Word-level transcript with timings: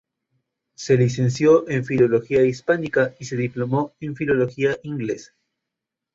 Se 0.73 0.97
licenció 0.97 1.69
en 1.69 1.85
Filología 1.85 2.43
Hispánica 2.43 3.13
y 3.19 3.25
se 3.25 3.35
diplomó 3.37 3.93
en 3.99 4.15
Filología 4.15 4.75
Inglesa. 4.81 5.35